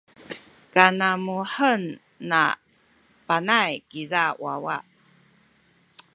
kanamuhen 0.73 1.83
na 2.29 2.41
Panay 3.27 3.71
kiza 3.89 4.23
wawa. 4.43 4.77